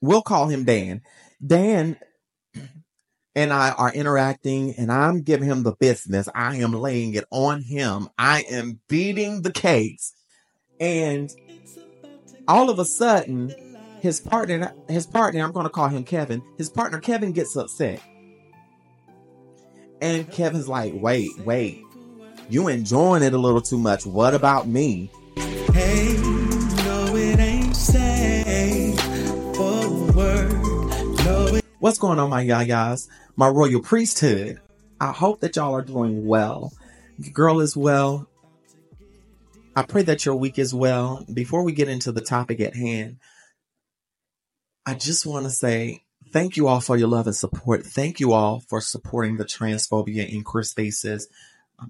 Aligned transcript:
we'll 0.00 0.22
call 0.22 0.48
him 0.48 0.64
Dan. 0.64 1.02
Dan 1.44 1.96
and 3.34 3.52
I 3.52 3.70
are 3.70 3.92
interacting 3.92 4.74
and 4.76 4.90
I'm 4.90 5.22
giving 5.22 5.48
him 5.48 5.62
the 5.62 5.72
business. 5.72 6.28
I 6.34 6.56
am 6.56 6.72
laying 6.72 7.14
it 7.14 7.24
on 7.30 7.62
him. 7.62 8.08
I 8.18 8.44
am 8.50 8.80
beating 8.88 9.42
the 9.42 9.52
case. 9.52 10.12
And 10.78 11.30
all 12.48 12.70
of 12.70 12.78
a 12.78 12.84
sudden, 12.84 13.54
his 14.00 14.20
partner, 14.20 14.74
his 14.88 15.06
partner, 15.06 15.44
I'm 15.44 15.52
going 15.52 15.66
to 15.66 15.70
call 15.70 15.88
him 15.88 16.04
Kevin, 16.04 16.42
his 16.58 16.70
partner 16.70 16.98
Kevin 17.00 17.32
gets 17.32 17.56
upset. 17.56 18.00
And 20.00 20.30
Kevin's 20.32 20.66
like, 20.66 20.94
wait, 20.96 21.30
wait, 21.40 21.84
you 22.48 22.68
enjoying 22.68 23.22
it 23.22 23.34
a 23.34 23.38
little 23.38 23.60
too 23.60 23.78
much. 23.78 24.06
What 24.06 24.34
about 24.34 24.66
me? 24.66 25.10
Hey, 25.74 26.19
What's 31.80 31.96
going 31.96 32.18
on, 32.18 32.28
my 32.28 32.44
yayas? 32.44 33.08
My 33.36 33.48
royal 33.48 33.80
priesthood. 33.80 34.60
I 35.00 35.12
hope 35.12 35.40
that 35.40 35.56
y'all 35.56 35.74
are 35.74 35.80
doing 35.80 36.26
well. 36.26 36.74
Girl 37.32 37.60
is 37.60 37.74
well. 37.74 38.28
I 39.74 39.84
pray 39.84 40.02
that 40.02 40.26
your 40.26 40.36
week 40.36 40.58
is 40.58 40.74
well. 40.74 41.24
Before 41.32 41.62
we 41.62 41.72
get 41.72 41.88
into 41.88 42.12
the 42.12 42.20
topic 42.20 42.60
at 42.60 42.76
hand, 42.76 43.16
I 44.84 44.92
just 44.92 45.24
want 45.24 45.46
to 45.46 45.50
say 45.50 46.04
thank 46.32 46.58
you 46.58 46.68
all 46.68 46.82
for 46.82 46.98
your 46.98 47.08
love 47.08 47.26
and 47.26 47.34
support. 47.34 47.86
Thank 47.86 48.20
you 48.20 48.34
all 48.34 48.60
for 48.68 48.82
supporting 48.82 49.38
the 49.38 49.46
Transphobia 49.46 50.30
in 50.30 50.44
Queer 50.44 50.64
Spaces 50.64 51.28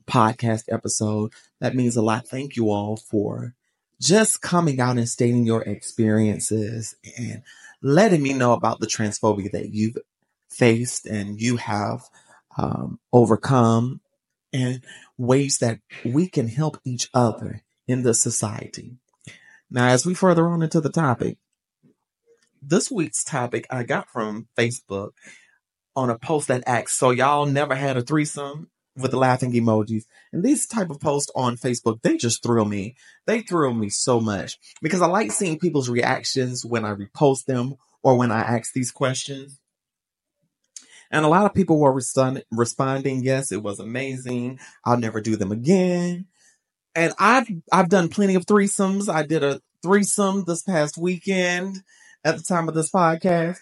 podcast 0.06 0.72
episode. 0.72 1.32
That 1.58 1.74
means 1.74 1.96
a 1.96 2.02
lot. 2.02 2.28
Thank 2.28 2.54
you 2.54 2.70
all 2.70 2.96
for 2.96 3.56
just 4.00 4.40
coming 4.40 4.78
out 4.78 4.98
and 4.98 5.08
stating 5.08 5.46
your 5.46 5.62
experiences 5.62 6.94
and 7.18 7.42
letting 7.82 8.22
me 8.22 8.32
know 8.32 8.52
about 8.52 8.80
the 8.80 8.86
transphobia 8.86 9.50
that 9.52 9.72
you've 9.72 9.96
faced 10.50 11.06
and 11.06 11.40
you 11.40 11.56
have 11.56 12.02
um, 12.56 12.98
overcome 13.12 14.00
and 14.52 14.82
ways 15.16 15.58
that 15.58 15.80
we 16.04 16.28
can 16.28 16.48
help 16.48 16.78
each 16.84 17.08
other 17.14 17.62
in 17.86 18.02
the 18.02 18.14
society. 18.14 18.96
Now, 19.70 19.88
as 19.88 20.04
we 20.04 20.14
further 20.14 20.46
on 20.48 20.62
into 20.62 20.80
the 20.80 20.90
topic, 20.90 21.38
this 22.60 22.90
week's 22.90 23.24
topic 23.24 23.66
I 23.70 23.84
got 23.84 24.10
from 24.10 24.48
Facebook 24.56 25.10
on 25.96 26.10
a 26.10 26.18
post 26.18 26.48
that 26.48 26.64
asks, 26.66 26.94
so 26.94 27.10
y'all 27.10 27.46
never 27.46 27.74
had 27.74 27.96
a 27.96 28.02
threesome 28.02 28.68
with 28.96 29.10
the 29.10 29.16
laughing 29.16 29.52
emojis. 29.52 30.04
And 30.32 30.42
these 30.42 30.66
type 30.66 30.90
of 30.90 31.00
posts 31.00 31.30
on 31.34 31.56
Facebook, 31.56 32.02
they 32.02 32.16
just 32.16 32.42
thrill 32.42 32.64
me. 32.64 32.96
They 33.26 33.40
thrill 33.40 33.74
me 33.74 33.88
so 33.88 34.20
much 34.20 34.58
because 34.82 35.02
I 35.02 35.06
like 35.06 35.32
seeing 35.32 35.58
people's 35.58 35.88
reactions 35.88 36.64
when 36.64 36.84
I 36.84 36.94
repost 36.94 37.46
them 37.46 37.76
or 38.02 38.16
when 38.16 38.30
I 38.30 38.40
ask 38.40 38.72
these 38.72 38.90
questions. 38.90 39.58
And 41.10 41.24
a 41.24 41.28
lot 41.28 41.44
of 41.44 41.54
people 41.54 41.78
were 41.78 41.92
respond- 41.92 42.44
responding, 42.52 43.22
yes, 43.24 43.50
it 43.50 43.62
was 43.62 43.80
amazing. 43.80 44.60
I'll 44.84 44.98
never 44.98 45.20
do 45.20 45.36
them 45.36 45.50
again. 45.50 46.26
And 46.94 47.12
I've, 47.18 47.48
I've 47.72 47.88
done 47.88 48.08
plenty 48.08 48.34
of 48.36 48.46
threesomes. 48.46 49.12
I 49.12 49.24
did 49.24 49.42
a 49.42 49.60
threesome 49.82 50.44
this 50.46 50.62
past 50.62 50.98
weekend 50.98 51.78
at 52.24 52.36
the 52.36 52.42
time 52.42 52.68
of 52.68 52.74
this 52.74 52.90
podcast. 52.90 53.58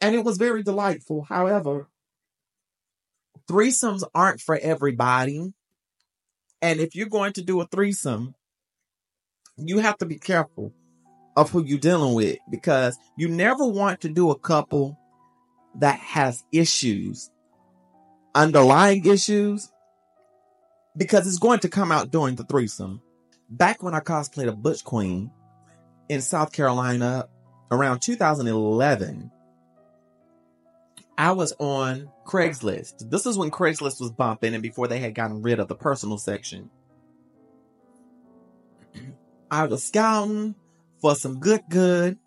And 0.00 0.14
it 0.14 0.24
was 0.24 0.36
very 0.36 0.62
delightful. 0.62 1.22
However, 1.22 1.88
threesomes 3.46 4.02
aren't 4.14 4.40
for 4.40 4.56
everybody. 4.56 5.52
And 6.60 6.80
if 6.80 6.94
you're 6.94 7.08
going 7.08 7.32
to 7.34 7.42
do 7.42 7.60
a 7.60 7.66
threesome, 7.66 8.34
you 9.56 9.78
have 9.78 9.98
to 9.98 10.06
be 10.06 10.18
careful 10.18 10.72
of 11.36 11.50
who 11.50 11.64
you're 11.64 11.78
dealing 11.78 12.14
with 12.14 12.38
because 12.50 12.96
you 13.16 13.28
never 13.28 13.66
want 13.66 14.02
to 14.02 14.08
do 14.08 14.30
a 14.30 14.38
couple 14.38 14.98
that 15.76 15.98
has 15.98 16.44
issues, 16.52 17.30
underlying 18.34 19.04
issues, 19.06 19.70
because 20.96 21.26
it's 21.26 21.38
going 21.38 21.60
to 21.60 21.68
come 21.68 21.90
out 21.90 22.10
during 22.10 22.36
the 22.36 22.44
threesome. 22.44 23.00
Back 23.48 23.82
when 23.82 23.94
I 23.94 24.00
cosplayed 24.00 24.48
a 24.48 24.52
Butch 24.52 24.84
Queen 24.84 25.30
in 26.08 26.20
South 26.20 26.52
Carolina 26.52 27.28
around 27.70 28.00
2011, 28.00 29.30
I 31.22 31.30
was 31.30 31.52
on 31.60 32.10
Craigslist. 32.26 33.08
This 33.08 33.26
is 33.26 33.38
when 33.38 33.52
Craigslist 33.52 34.00
was 34.00 34.10
bumping 34.10 34.54
and 34.54 34.62
before 34.62 34.88
they 34.88 34.98
had 34.98 35.14
gotten 35.14 35.40
rid 35.40 35.60
of 35.60 35.68
the 35.68 35.76
personal 35.76 36.18
section. 36.18 36.68
I 39.50 39.66
was 39.66 39.84
scouting 39.84 40.56
for 41.00 41.14
some 41.14 41.38
good 41.38 41.62
good 41.70 42.18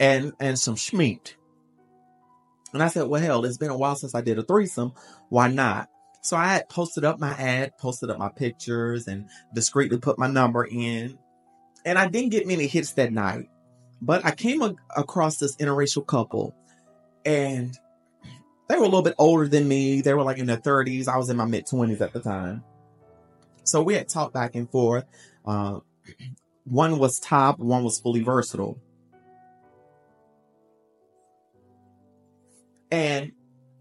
and 0.00 0.32
and 0.40 0.58
some 0.58 0.76
schmeat. 0.76 1.34
And 2.72 2.82
I 2.82 2.88
said, 2.88 3.08
well, 3.08 3.20
hell, 3.20 3.44
it's 3.44 3.58
been 3.58 3.68
a 3.68 3.76
while 3.76 3.94
since 3.94 4.14
I 4.14 4.22
did 4.22 4.38
a 4.38 4.42
threesome. 4.42 4.94
Why 5.28 5.48
not? 5.48 5.90
So 6.22 6.34
I 6.34 6.46
had 6.54 6.70
posted 6.70 7.04
up 7.04 7.20
my 7.20 7.32
ad, 7.32 7.72
posted 7.76 8.08
up 8.08 8.16
my 8.16 8.30
pictures, 8.30 9.06
and 9.06 9.28
discreetly 9.54 9.98
put 9.98 10.18
my 10.18 10.28
number 10.28 10.64
in. 10.64 11.18
And 11.84 11.98
I 11.98 12.08
didn't 12.08 12.30
get 12.30 12.46
many 12.46 12.68
hits 12.68 12.92
that 12.92 13.12
night. 13.12 13.50
But 14.00 14.24
I 14.24 14.30
came 14.30 14.62
a- 14.62 14.76
across 14.96 15.36
this 15.36 15.56
interracial 15.56 16.06
couple, 16.06 16.54
and 17.26 17.78
they 18.68 18.76
were 18.76 18.82
a 18.82 18.86
little 18.86 19.02
bit 19.02 19.14
older 19.18 19.48
than 19.48 19.66
me. 19.66 20.02
They 20.02 20.14
were 20.14 20.22
like 20.22 20.38
in 20.38 20.46
their 20.46 20.58
30s. 20.58 21.08
I 21.08 21.16
was 21.16 21.30
in 21.30 21.36
my 21.36 21.46
mid 21.46 21.66
20s 21.66 22.00
at 22.00 22.12
the 22.12 22.20
time. 22.20 22.62
So 23.64 23.82
we 23.82 23.94
had 23.94 24.08
talked 24.08 24.34
back 24.34 24.54
and 24.54 24.70
forth. 24.70 25.04
Uh, 25.44 25.80
one 26.64 26.98
was 26.98 27.18
top, 27.18 27.58
one 27.58 27.82
was 27.82 27.98
fully 27.98 28.22
versatile. 28.22 28.78
And 32.90 33.32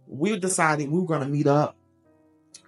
we 0.07 0.37
decided 0.39 0.89
we 0.89 0.99
were 0.99 1.05
going 1.05 1.21
to 1.21 1.27
meet 1.27 1.47
up 1.47 1.77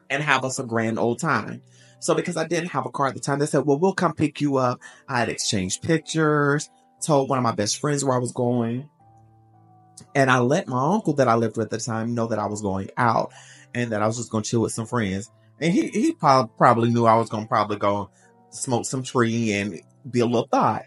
and 0.10 0.24
have 0.24 0.44
us 0.44 0.60
a 0.60 0.64
grand 0.64 1.00
old 1.00 1.20
time. 1.20 1.62
So 2.00 2.16
because 2.16 2.38
I 2.38 2.48
didn't 2.48 2.70
have 2.70 2.86
a 2.86 2.90
car 2.90 3.08
at 3.08 3.14
the 3.14 3.20
time, 3.20 3.40
they 3.40 3.46
said, 3.46 3.66
well, 3.66 3.78
we'll 3.78 3.94
come 3.94 4.14
pick 4.14 4.40
you 4.40 4.58
up. 4.58 4.80
I 5.08 5.20
had 5.20 5.30
exchanged 5.30 5.84
pictures, 5.84 6.70
told 7.02 7.30
one 7.30 7.38
of 7.38 7.44
my 7.44 7.52
best 7.52 7.80
friends 7.80 8.04
where 8.04 8.16
I 8.16 8.20
was 8.20 8.32
going. 8.32 8.90
And 10.20 10.30
I 10.30 10.40
let 10.40 10.68
my 10.68 10.96
uncle 10.96 11.14
that 11.14 11.30
I 11.30 11.36
lived 11.36 11.56
with 11.56 11.68
at 11.68 11.70
the 11.70 11.78
time 11.78 12.14
know 12.14 12.28
that 12.28 12.40
I 12.40 12.46
was 12.46 12.62
going 12.62 12.90
out 12.98 13.32
and 13.74 13.94
that 13.94 14.02
I 14.02 14.08
was 14.08 14.18
just 14.18 14.30
going 14.30 14.44
to 14.44 14.50
chill 14.50 14.60
with 14.60 14.74
some 14.74 14.86
friends. 14.86 15.32
And 15.62 15.74
he, 15.74 15.88
he 15.88 16.12
prob- 16.12 16.58
probably 16.58 16.90
knew 16.90 17.06
I 17.06 17.16
was 17.16 17.30
going 17.30 17.46
to 17.46 17.48
probably 17.48 17.78
go 17.78 18.10
smoke 18.50 18.84
some 18.84 19.02
tree 19.02 19.54
and 19.54 19.80
be 20.12 20.20
a 20.20 20.26
little 20.26 20.50
thought. 20.52 20.84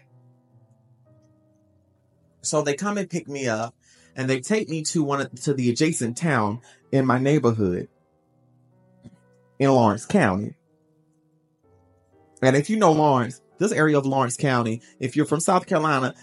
So 2.43 2.61
they 2.61 2.75
come 2.75 2.99
and 2.99 3.09
pick 3.09 3.27
me 3.27 3.47
up 3.47 3.73
and 4.15 4.29
they 4.29 4.39
take 4.39 4.69
me 4.69 4.83
to 4.83 5.03
one 5.03 5.21
of, 5.21 5.31
to 5.41 5.55
the 5.55 5.71
adjacent 5.71 6.15
town 6.15 6.61
in 6.91 7.07
my 7.07 7.17
neighborhood 7.17 7.87
in 9.57 9.71
Laurens 9.71 10.05
County. 10.05 10.53
And 12.43 12.55
if 12.55 12.69
you 12.69 12.77
know 12.77 12.91
Laurens, 12.91 13.41
this 13.57 13.71
area 13.71 13.97
of 13.97 14.05
Laurens 14.05 14.37
County, 14.37 14.83
if 14.99 15.15
you're 15.15 15.25
from 15.25 15.39
South 15.39 15.65
Carolina, 15.65 16.13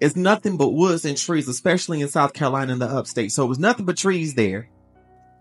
it's 0.00 0.16
nothing 0.16 0.56
but 0.56 0.70
woods 0.70 1.04
and 1.04 1.16
trees, 1.16 1.48
especially 1.48 2.00
in 2.00 2.08
South 2.08 2.32
Carolina 2.32 2.72
in 2.72 2.78
the 2.78 2.86
upstate. 2.86 3.32
So 3.32 3.44
it 3.44 3.48
was 3.48 3.58
nothing 3.58 3.86
but 3.86 3.96
trees 3.96 4.34
there. 4.34 4.68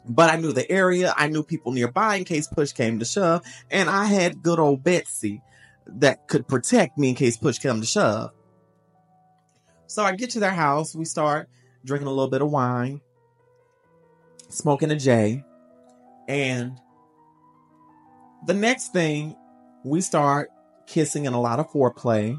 But 0.06 0.30
I 0.30 0.38
knew 0.38 0.52
the 0.52 0.70
area, 0.70 1.14
I 1.16 1.28
knew 1.28 1.44
people 1.44 1.72
nearby 1.72 2.18
in 2.18 2.26
case 2.26 2.48
push 2.48 2.74
came 2.74 3.00
to 3.00 3.06
shove, 3.06 3.42
and 3.72 3.90
I 3.90 4.06
had 4.06 4.42
good 4.42 4.60
old 4.60 4.84
Betsy 4.84 5.42
that 5.88 6.28
could 6.28 6.48
protect 6.48 6.98
me 6.98 7.10
in 7.10 7.16
case 7.16 7.38
push 7.38 7.58
came 7.58 7.80
to 7.80 7.88
shove. 7.88 8.32
So 9.88 10.04
I 10.04 10.16
get 10.16 10.32
to 10.32 10.40
their 10.40 10.52
house. 10.52 10.94
We 10.94 11.06
start 11.06 11.50
drinking 11.86 12.08
a 12.08 12.12
little 12.12 12.30
bit 12.30 12.42
of 12.42 12.52
wine, 12.52 13.02
smoking 14.50 14.92
a 14.92 14.96
J. 14.96 15.44
And 16.28 16.80
the 18.46 18.54
next 18.54 18.92
thing, 18.92 19.36
we 19.86 20.02
start 20.02 20.50
kissing 20.88 21.28
and 21.28 21.36
a 21.36 21.40
lot 21.40 21.60
of 21.60 21.70
foreplay. 21.72 22.38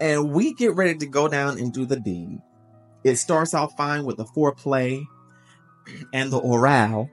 And 0.00 0.32
we 0.32 0.54
get 0.54 0.74
ready 0.74 0.96
to 0.98 1.06
go 1.06 1.28
down 1.28 1.58
and 1.58 1.72
do 1.72 1.86
the 1.86 1.98
deed. 1.98 2.40
It 3.04 3.16
starts 3.16 3.54
out 3.54 3.76
fine 3.76 4.04
with 4.04 4.16
the 4.16 4.24
foreplay 4.24 5.04
and 6.12 6.30
the 6.30 6.38
oral. 6.38 7.08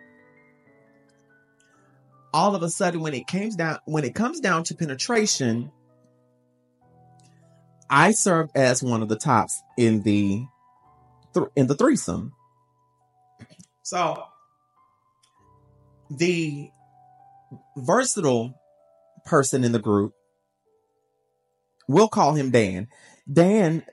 All 2.33 2.55
of 2.55 2.63
a 2.63 2.69
sudden, 2.69 3.01
when 3.01 3.13
it 3.13 3.27
comes 3.27 3.55
down, 3.55 3.77
when 3.85 4.03
it 4.03 4.15
comes 4.15 4.39
down 4.39 4.63
to 4.65 4.75
penetration, 4.75 5.71
I 7.89 8.11
served 8.11 8.51
as 8.55 8.81
one 8.81 9.03
of 9.03 9.09
the 9.09 9.17
tops 9.17 9.61
in 9.77 10.01
the 10.01 10.43
in 11.55 11.67
the 11.67 11.75
threesome. 11.75 12.33
So 13.83 14.23
the 16.09 16.69
versatile 17.77 18.55
person 19.25 19.63
in 19.63 19.71
the 19.71 19.79
group, 19.79 20.13
we'll 21.87 22.07
call 22.07 22.33
him 22.33 22.51
Dan. 22.51 22.87
Dan 23.31 23.83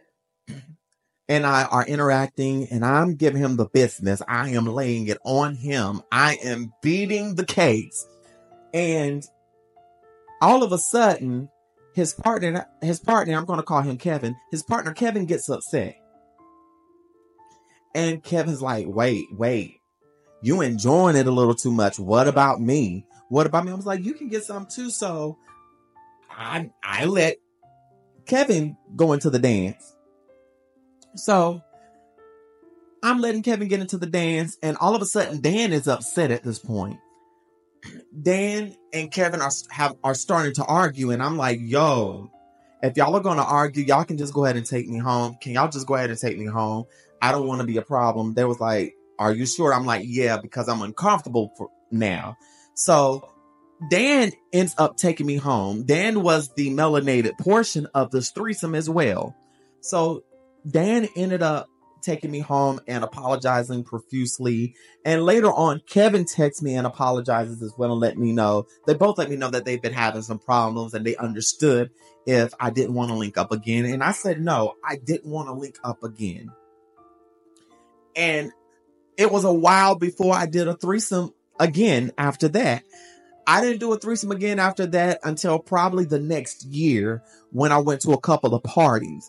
and 1.28 1.46
I 1.46 1.64
are 1.64 1.86
interacting 1.86 2.66
and 2.70 2.84
I'm 2.84 3.14
giving 3.14 3.40
him 3.40 3.56
the 3.56 3.66
business. 3.66 4.20
I 4.26 4.50
am 4.50 4.66
laying 4.66 5.06
it 5.06 5.18
on 5.24 5.54
him. 5.54 6.02
I 6.10 6.38
am 6.42 6.72
beating 6.82 7.36
the 7.36 7.44
case. 7.44 8.06
And 8.74 9.24
all 10.40 10.62
of 10.62 10.72
a 10.72 10.78
sudden, 10.78 11.48
his 11.94 12.14
partner, 12.14 12.66
his 12.82 12.98
partner, 12.98 13.36
I'm 13.36 13.44
going 13.44 13.58
to 13.58 13.64
call 13.64 13.82
him 13.82 13.96
Kevin, 13.96 14.36
his 14.50 14.62
partner 14.62 14.92
Kevin 14.92 15.26
gets 15.26 15.48
upset. 15.48 15.96
And 17.94 18.22
Kevin's 18.22 18.62
like, 18.62 18.86
wait, 18.88 19.26
wait, 19.32 19.80
you 20.42 20.60
enjoying 20.60 21.16
it 21.16 21.26
a 21.26 21.32
little 21.32 21.54
too 21.54 21.72
much. 21.72 21.98
What 21.98 22.28
about 22.28 22.60
me? 22.60 23.06
What 23.28 23.46
about 23.46 23.64
me? 23.64 23.72
I 23.72 23.74
was 23.74 23.86
like, 23.86 24.04
you 24.04 24.14
can 24.14 24.28
get 24.28 24.44
some 24.44 24.66
too. 24.66 24.90
So 24.90 25.38
I 26.30 26.70
I 26.82 27.04
let 27.04 27.36
Kevin 28.30 28.76
going 28.94 29.18
to 29.20 29.28
the 29.28 29.40
dance. 29.40 29.96
So 31.16 31.60
I'm 33.02 33.20
letting 33.20 33.42
Kevin 33.42 33.66
get 33.66 33.80
into 33.80 33.98
the 33.98 34.06
dance, 34.06 34.56
and 34.62 34.76
all 34.76 34.94
of 34.94 35.02
a 35.02 35.04
sudden 35.04 35.40
Dan 35.40 35.72
is 35.72 35.88
upset 35.88 36.30
at 36.30 36.44
this 36.44 36.60
point. 36.60 36.96
Dan 38.22 38.76
and 38.92 39.10
Kevin 39.10 39.42
are 39.42 39.50
have 39.70 39.96
are 40.04 40.14
starting 40.14 40.54
to 40.54 40.64
argue, 40.64 41.10
and 41.10 41.20
I'm 41.20 41.36
like, 41.36 41.58
yo, 41.60 42.30
if 42.84 42.96
y'all 42.96 43.16
are 43.16 43.20
gonna 43.20 43.42
argue, 43.42 43.82
y'all 43.82 44.04
can 44.04 44.16
just 44.16 44.32
go 44.32 44.44
ahead 44.44 44.56
and 44.56 44.64
take 44.64 44.86
me 44.86 44.98
home. 44.98 45.36
Can 45.40 45.50
y'all 45.50 45.68
just 45.68 45.88
go 45.88 45.96
ahead 45.96 46.10
and 46.10 46.18
take 46.18 46.38
me 46.38 46.46
home? 46.46 46.84
I 47.20 47.32
don't 47.32 47.48
want 47.48 47.62
to 47.62 47.66
be 47.66 47.78
a 47.78 47.82
problem. 47.82 48.34
They 48.34 48.44
was 48.44 48.60
like, 48.60 48.94
Are 49.18 49.32
you 49.32 49.44
sure? 49.44 49.74
I'm 49.74 49.86
like, 49.86 50.04
Yeah, 50.06 50.38
because 50.40 50.68
I'm 50.68 50.82
uncomfortable 50.82 51.52
for 51.58 51.68
now. 51.90 52.36
So 52.74 53.28
Dan 53.88 54.32
ends 54.52 54.74
up 54.76 54.96
taking 54.96 55.26
me 55.26 55.36
home. 55.36 55.84
Dan 55.84 56.22
was 56.22 56.52
the 56.54 56.70
melanated 56.70 57.38
portion 57.38 57.86
of 57.94 58.10
this 58.10 58.30
threesome 58.30 58.74
as 58.74 58.90
well. 58.90 59.34
So 59.80 60.24
Dan 60.70 61.08
ended 61.16 61.42
up 61.42 61.68
taking 62.02 62.30
me 62.30 62.40
home 62.40 62.80
and 62.86 63.04
apologizing 63.04 63.84
profusely. 63.84 64.74
And 65.04 65.22
later 65.24 65.48
on, 65.48 65.82
Kevin 65.86 66.24
texts 66.24 66.62
me 66.62 66.74
and 66.74 66.86
apologizes 66.86 67.62
as 67.62 67.72
well 67.76 67.92
and 67.92 68.00
let 68.00 68.18
me 68.18 68.32
know. 68.32 68.66
They 68.86 68.94
both 68.94 69.18
let 69.18 69.30
me 69.30 69.36
know 69.36 69.50
that 69.50 69.64
they've 69.64 69.80
been 69.80 69.92
having 69.92 70.22
some 70.22 70.38
problems 70.38 70.94
and 70.94 71.04
they 71.04 71.16
understood 71.16 71.90
if 72.26 72.52
I 72.60 72.70
didn't 72.70 72.94
want 72.94 73.10
to 73.10 73.16
link 73.16 73.38
up 73.38 73.52
again. 73.52 73.84
And 73.84 74.02
I 74.02 74.12
said, 74.12 74.40
no, 74.40 74.74
I 74.84 74.96
didn't 74.96 75.30
want 75.30 75.48
to 75.48 75.52
link 75.52 75.78
up 75.84 76.02
again. 76.02 76.50
And 78.16 78.52
it 79.16 79.30
was 79.30 79.44
a 79.44 79.52
while 79.52 79.94
before 79.94 80.34
I 80.34 80.46
did 80.46 80.68
a 80.68 80.76
threesome 80.76 81.32
again 81.58 82.12
after 82.18 82.48
that. 82.48 82.82
I 83.50 83.60
didn't 83.60 83.80
do 83.80 83.92
a 83.92 83.98
threesome 83.98 84.30
again 84.30 84.60
after 84.60 84.86
that 84.86 85.18
until 85.24 85.58
probably 85.58 86.04
the 86.04 86.20
next 86.20 86.64
year 86.66 87.20
when 87.50 87.72
I 87.72 87.78
went 87.78 88.00
to 88.02 88.12
a 88.12 88.20
couple 88.20 88.54
of 88.54 88.62
parties. 88.62 89.28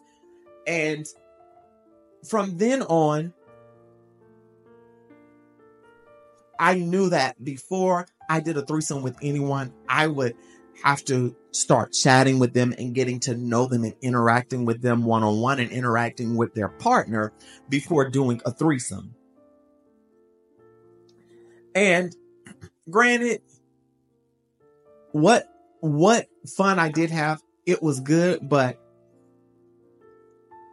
And 0.67 1.07
from 2.29 2.59
then 2.59 2.83
on, 2.83 3.33
I 6.59 6.75
knew 6.75 7.09
that 7.09 7.43
before 7.43 8.05
I 8.29 8.41
did 8.41 8.57
a 8.57 8.61
threesome 8.63 9.01
with 9.01 9.17
anyone, 9.23 9.73
I 9.89 10.05
would 10.05 10.35
have 10.83 11.03
to 11.05 11.35
start 11.49 11.91
chatting 11.91 12.37
with 12.37 12.53
them 12.53 12.75
and 12.77 12.93
getting 12.93 13.21
to 13.21 13.35
know 13.35 13.65
them 13.65 13.83
and 13.83 13.95
interacting 14.01 14.65
with 14.65 14.83
them 14.83 15.03
one 15.03 15.23
on 15.23 15.41
one 15.41 15.59
and 15.59 15.71
interacting 15.71 16.37
with 16.37 16.53
their 16.53 16.69
partner 16.69 17.33
before 17.69 18.07
doing 18.07 18.39
a 18.45 18.51
threesome. 18.51 19.15
And 21.73 22.15
granted, 22.87 23.41
what 25.11 25.47
what 25.79 26.27
fun 26.57 26.79
I 26.79 26.89
did 26.89 27.09
have, 27.11 27.41
it 27.65 27.81
was 27.81 27.99
good, 27.99 28.47
but 28.47 28.79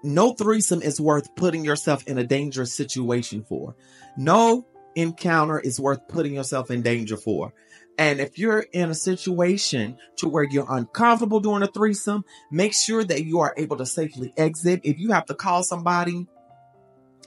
no 0.02 0.32
threesome 0.32 0.82
is 0.82 1.00
worth 1.00 1.34
putting 1.34 1.64
yourself 1.64 2.06
in 2.06 2.18
a 2.18 2.24
dangerous 2.24 2.72
situation 2.72 3.44
for. 3.48 3.74
No 4.16 4.66
encounter 4.94 5.58
is 5.58 5.80
worth 5.80 6.06
putting 6.08 6.34
yourself 6.34 6.70
in 6.70 6.82
danger 6.82 7.16
for. 7.16 7.52
And 7.98 8.20
if 8.20 8.38
you're 8.38 8.64
in 8.72 8.90
a 8.90 8.94
situation 8.94 9.98
to 10.16 10.28
where 10.28 10.44
you're 10.44 10.66
uncomfortable 10.68 11.40
doing 11.40 11.62
a 11.62 11.66
threesome, 11.66 12.24
make 12.50 12.72
sure 12.72 13.02
that 13.02 13.24
you 13.24 13.40
are 13.40 13.54
able 13.56 13.76
to 13.78 13.86
safely 13.86 14.32
exit. 14.36 14.82
If 14.84 15.00
you 15.00 15.10
have 15.10 15.26
to 15.26 15.34
call 15.34 15.64
somebody 15.64 16.28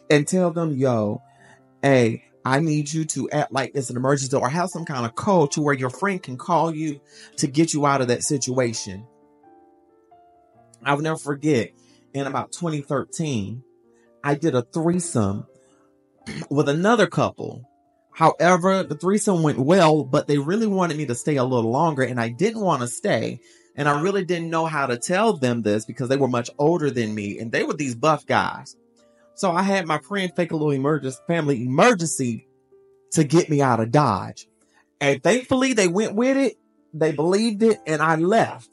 and 0.09 0.25
tell 0.25 0.51
them, 0.51 0.71
yo, 0.77 1.21
hey, 1.81 2.23
I 2.43 2.59
need 2.59 2.91
you 2.91 3.05
to 3.05 3.29
act 3.29 3.51
like 3.51 3.71
it's 3.75 3.89
an 3.89 3.97
emergency 3.97 4.35
or 4.35 4.49
have 4.49 4.69
some 4.69 4.85
kind 4.85 5.05
of 5.05 5.15
code 5.15 5.51
to 5.51 5.61
where 5.61 5.75
your 5.75 5.89
friend 5.89 6.21
can 6.21 6.38
call 6.38 6.73
you 6.73 6.99
to 7.38 7.47
get 7.47 7.73
you 7.73 7.85
out 7.85 8.01
of 8.01 8.07
that 8.07 8.23
situation. 8.23 9.05
I'll 10.83 10.99
never 10.99 11.17
forget 11.17 11.71
in 12.13 12.25
about 12.25 12.51
2013, 12.51 13.63
I 14.23 14.35
did 14.35 14.55
a 14.55 14.63
threesome 14.63 15.45
with 16.49 16.67
another 16.67 17.07
couple 17.07 17.67
However, 18.11 18.83
the 18.83 18.95
threesome 18.95 19.41
went 19.41 19.57
well, 19.57 20.03
but 20.03 20.27
they 20.27 20.37
really 20.37 20.67
wanted 20.67 20.97
me 20.97 21.05
to 21.07 21.15
stay 21.15 21.37
a 21.37 21.44
little 21.44 21.71
longer 21.71 22.03
and 22.03 22.19
I 22.19 22.29
didn't 22.29 22.61
want 22.61 22.81
to 22.81 22.87
stay. 22.87 23.39
And 23.75 23.87
I 23.87 24.01
really 24.01 24.25
didn't 24.25 24.49
know 24.49 24.65
how 24.65 24.85
to 24.85 24.97
tell 24.97 25.33
them 25.33 25.61
this 25.61 25.85
because 25.85 26.09
they 26.09 26.17
were 26.17 26.27
much 26.27 26.49
older 26.59 26.91
than 26.91 27.15
me 27.15 27.39
and 27.39 27.51
they 27.51 27.63
were 27.63 27.73
these 27.73 27.95
buff 27.95 28.25
guys. 28.25 28.75
So 29.42 29.52
I 29.52 29.64
had 29.64 29.88
my 29.88 29.98
friend 29.98 30.31
fake 30.36 30.52
a 30.52 30.56
little 30.56 30.69
emergency, 30.69 31.18
family 31.26 31.64
emergency 31.64 32.48
to 33.14 33.24
get 33.24 33.50
me 33.50 33.60
out 33.60 33.80
of 33.80 33.92
Dodge. 33.92 34.48
And 35.00 35.24
thankfully 35.24 35.74
they 35.74 35.88
went 35.88 36.14
with 36.14 36.38
it. 36.38 36.57
They 36.94 37.12
believed 37.12 37.64
it 37.64 37.80
and 37.88 38.04
I 38.04 38.18
left. 38.18 38.69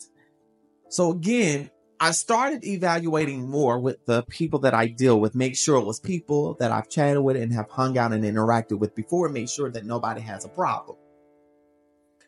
So 0.91 1.11
again, 1.11 1.71
I 1.99 2.11
started 2.11 2.67
evaluating 2.67 3.49
more 3.49 3.79
with 3.79 4.05
the 4.05 4.25
people 4.25 4.59
that 4.59 4.75
I 4.75 4.89
deal 4.89 5.19
with, 5.19 5.35
make 5.35 5.57
sure 5.57 5.81
it 5.81 5.87
was 5.87 6.01
people 6.01 6.53
that 6.61 6.71
I've 6.71 6.91
chatted 6.91 7.23
with 7.23 7.39
and 7.39 7.55
have 7.55 7.71
hung 7.71 7.97
out 7.97 8.13
and 8.13 8.23
interacted 8.23 8.79
with 8.79 8.95
before, 8.95 9.31
make 9.31 9.49
sure 9.49 9.71
that 9.71 9.87
nobody 9.87 10.21
has 10.21 10.45
a 10.45 10.51
problem. 10.51 10.99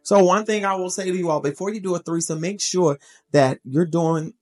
So 0.02 0.24
one 0.24 0.46
thing 0.46 0.64
I 0.64 0.76
will 0.76 0.88
say 0.88 1.10
to 1.10 1.14
you 1.14 1.28
all, 1.28 1.40
before 1.40 1.74
you 1.74 1.80
do 1.80 1.94
a 1.94 1.98
threesome, 1.98 2.40
make 2.40 2.62
sure 2.62 2.98
that 3.32 3.58
you're 3.64 3.84
doing 3.84 4.32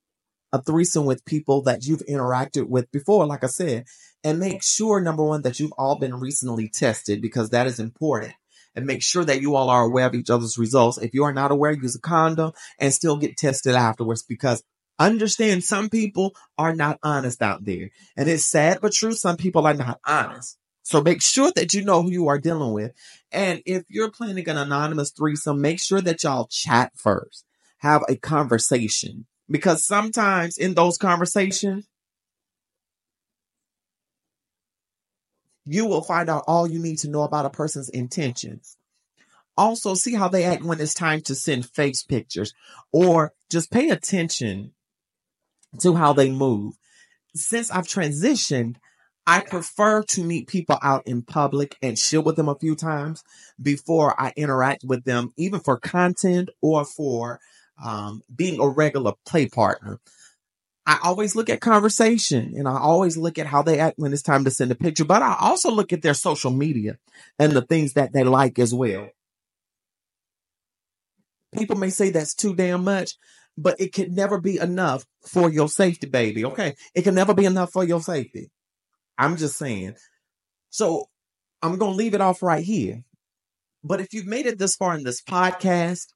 a 0.53 0.63
threesome 0.63 1.05
with 1.05 1.25
people 1.25 1.63
that 1.63 1.85
you've 1.85 2.05
interacted 2.07 2.69
with 2.69 2.91
before, 2.91 3.27
like 3.27 3.45
I 3.45 3.49
said, 3.49 3.85
and 4.25 4.39
make 4.39 4.63
sure, 4.63 5.01
number 5.01 5.25
one, 5.25 5.43
that 5.43 5.61
you've 5.61 5.73
all 5.79 5.99
been 5.99 6.15
recently 6.15 6.69
tested 6.69 7.21
because 7.21 7.51
that 7.51 7.67
is 7.67 7.79
important 7.79 8.35
and 8.75 8.87
make 8.87 9.03
sure 9.03 9.25
that 9.25 9.41
you 9.41 9.57
all 9.57 9.71
are 9.71 9.85
aware 9.85 10.07
of 10.07 10.15
each 10.15 10.31
other's 10.31 10.59
results. 10.59 10.99
If 10.99 11.15
you 11.15 11.25
are 11.25 11.33
not 11.33 11.51
aware, 11.51 11.73
use 11.73 11.97
a 11.97 12.01
condom 12.01 12.53
and 12.79 12.93
still 12.93 13.17
get 13.17 13.37
tested 13.37 13.75
afterwards 13.75 14.23
because 14.23 14.63
Understand 14.99 15.63
some 15.63 15.89
people 15.89 16.35
are 16.57 16.75
not 16.75 16.99
honest 17.03 17.41
out 17.41 17.65
there. 17.65 17.91
And 18.17 18.29
it's 18.29 18.47
sad 18.47 18.81
but 18.83 18.93
true. 18.93 19.13
Some 19.13 19.37
people 19.37 19.67
are 19.67 19.75
not 19.75 20.01
honest. 20.05 20.59
So 20.83 21.01
make 21.01 21.23
sure 21.23 21.53
that 21.55 21.73
you 21.73 21.85
know 21.85 22.03
who 22.03 22.11
you 22.11 22.29
are 22.29 22.39
dealing 22.39 22.73
with. 22.73 22.93
And 23.31 23.63
if 23.65 23.85
you're 23.89 24.11
planning 24.11 24.49
an 24.49 24.57
anonymous 24.57 25.11
threesome, 25.11 25.61
make 25.61 25.79
sure 25.79 26.01
that 26.01 26.25
y'all 26.25 26.49
chat 26.51 26.93
first. 26.97 27.45
Have 27.79 28.03
a 28.09 28.17
conversation. 28.17 29.27
Because 29.51 29.85
sometimes 29.85 30.59
in 30.59 30.75
those 30.75 30.99
conversations, 30.99 31.87
you 35.65 35.87
will 35.87 36.03
find 36.03 36.29
out 36.29 36.45
all 36.47 36.67
you 36.67 36.79
need 36.79 36.99
to 36.99 37.09
know 37.09 37.23
about 37.23 37.47
a 37.47 37.51
person's 37.51 37.89
intentions. 37.89 38.77
Also, 39.57 39.95
see 39.95 40.15
how 40.15 40.29
they 40.29 40.45
act 40.45 40.63
when 40.63 40.81
it's 40.81 40.95
time 40.95 41.21
to 41.23 41.35
send 41.35 41.67
face 41.67 42.03
pictures 42.03 42.55
or 42.93 43.33
just 43.51 43.71
pay 43.71 43.91
attention 43.91 44.73
to 45.81 45.95
how 45.95 46.13
they 46.13 46.31
move. 46.31 46.75
Since 47.35 47.71
I've 47.71 47.87
transitioned, 47.87 48.77
I 49.27 49.41
prefer 49.41 50.03
to 50.05 50.25
meet 50.25 50.49
people 50.49 50.79
out 50.81 51.07
in 51.07 51.21
public 51.23 51.77
and 51.83 51.99
chill 51.99 52.23
with 52.23 52.37
them 52.37 52.49
a 52.49 52.55
few 52.55 52.75
times 52.75 53.23
before 53.61 54.19
I 54.19 54.33
interact 54.37 54.85
with 54.85 55.05
them, 55.05 55.35
even 55.37 55.61
for 55.61 55.77
content 55.77 56.49
or 56.63 56.85
for 56.85 57.41
um, 57.83 58.23
being 58.35 58.61
a 58.61 58.69
regular 58.69 59.13
play 59.27 59.47
partner. 59.47 60.01
I 60.87 60.99
always 61.05 61.37
look 61.37 61.51
at 61.51 61.61
conversation 61.61 62.55
and 62.57 62.67
I 62.67 62.79
always 62.79 63.19
look 63.19 63.39
at 63.39 63.47
how 63.47 63.61
they 63.63 63.79
act 63.79 63.99
when 63.99 64.13
it's 64.13 64.23
time 64.23 64.45
to 64.45 64.51
send 64.51 64.71
a 64.71 64.75
picture, 64.75 65.05
but 65.05 65.23
I 65.23 65.37
also 65.39 65.71
look 65.71 65.93
at 65.93 66.01
their 66.01 66.15
social 66.15 66.51
media 66.51 66.97
and 67.39 67.53
the 67.53 67.61
things 67.61 67.93
that 67.93 68.15
they 68.15 68.25
like 68.25 68.59
as 68.59 68.73
well. 68.73 69.11
People 71.55 71.77
may 71.77 71.91
say 71.91 72.09
that's 72.09 72.35
too 72.35 72.55
damn 72.55 72.85
much, 72.85 73.17
but 73.59 73.79
it 73.79 73.93
can 73.93 74.15
never 74.15 74.41
be 74.41 74.59
enough 74.59 75.05
for 75.27 75.51
your 75.51 75.69
safety, 75.69 76.07
baby. 76.07 76.47
Okay. 76.47 76.75
It 76.95 77.03
can 77.03 77.15
never 77.15 77.35
be 77.35 77.45
enough 77.45 77.71
for 77.71 77.85
your 77.85 78.01
safety. 78.01 78.51
I'm 79.19 79.37
just 79.37 79.59
saying. 79.59 79.95
So 80.71 81.07
I'm 81.61 81.77
going 81.77 81.93
to 81.93 81.97
leave 81.97 82.15
it 82.15 82.21
off 82.23 82.43
right 82.43 82.65
here. 82.65 83.05
But 83.85 84.01
if 84.01 84.15
you've 84.15 84.27
made 84.27 84.47
it 84.47 84.59
this 84.59 84.77
far 84.77 84.95
in 84.95 85.05
this 85.05 85.23
podcast 85.23 86.07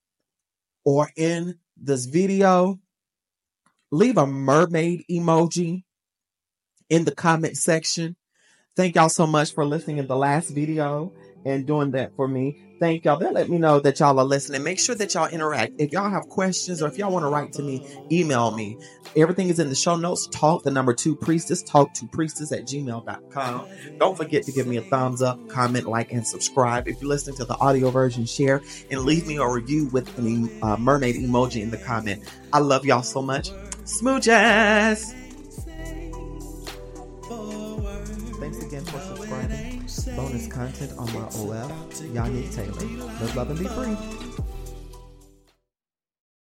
or 0.85 1.11
in 1.17 1.59
this 1.77 2.07
video, 2.07 2.79
leave 3.91 4.17
a 4.17 4.27
mermaid 4.27 5.05
emoji 5.11 5.85
in 6.89 7.05
the 7.05 7.15
comment 7.15 7.57
section. 7.57 8.17
Thank 8.77 8.95
y'all 8.95 9.09
so 9.09 9.27
much 9.27 9.53
for 9.53 9.65
listening 9.65 9.99
in 9.99 10.07
the 10.07 10.17
last 10.17 10.49
video 10.51 11.13
and 11.45 11.67
doing 11.67 11.91
that 11.93 12.15
for 12.17 12.29
me. 12.29 12.61
Thank 12.83 13.05
y'all. 13.05 13.17
That 13.19 13.33
let 13.33 13.49
me 13.49 13.59
know 13.59 13.79
that 13.79 14.01
y'all 14.01 14.19
are 14.19 14.25
listening. 14.25 14.65
Make 14.65 14.81
sure 14.81 14.97
that 14.97 15.15
y'all 15.15 15.29
interact. 15.29 15.75
If 15.79 15.93
y'all 15.93 16.11
have 16.11 16.29
questions 16.29 16.83
or 16.83 16.89
if 16.89 16.99
y'all 16.99 17.13
want 17.13 17.25
to 17.25 17.29
write 17.29 17.53
to 17.53 17.63
me, 17.63 17.87
email 18.11 18.51
me. 18.51 18.77
Everything 19.15 19.49
is 19.49 19.61
in 19.61 19.69
the 19.69 19.75
show 19.77 19.95
notes. 19.95 20.27
Talk 20.27 20.65
the 20.65 20.71
number 20.73 20.93
two 20.93 21.15
priestess, 21.15 21.63
talk 21.63 21.95
to 21.95 22.09
priestess 22.09 22.51
at 22.51 22.63
gmail.com. 22.63 23.69
Don't 23.99 24.17
forget 24.17 24.43
to 24.45 24.53
give 24.53 24.67
me 24.67 24.79
a 24.79 24.83
thumbs 24.83 25.23
up, 25.23 25.49
comment, 25.49 25.87
like, 25.87 26.13
and 26.13 26.27
subscribe. 26.27 26.89
If 26.89 27.01
you're 27.01 27.09
listening 27.09 27.37
to 27.37 27.45
the 27.45 27.57
audio 27.59 27.91
version, 27.91 28.27
share 28.27 28.61
and 28.91 29.03
leave 29.03 29.29
me 29.29 29.37
a 29.37 29.49
review 29.49 29.87
with 29.93 30.09
a 30.19 30.67
uh, 30.67 30.77
mermaid 30.77 31.15
emoji 31.15 31.63
in 31.63 31.71
the 31.71 31.79
comment. 31.79 32.25
I 32.53 32.59
love 32.59 32.85
y'all 32.85 33.03
so 33.03 33.23
much. 33.23 33.51
Smooches! 33.85 35.22
On 40.99 41.13
my 41.13 41.21
OF, 41.21 41.71
Yannick 42.13 42.55
Taylor. 42.55 43.07
Live, 43.21 43.37
love, 43.37 43.51
and 43.51 43.59
be 43.59 43.67
free. 43.67 44.22